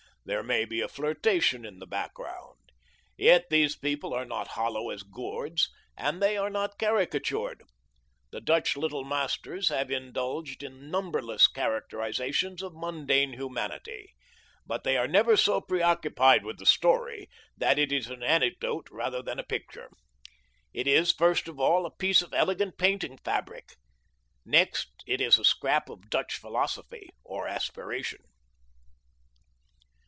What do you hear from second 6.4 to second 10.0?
not caricatured. The Dutch Little Masters have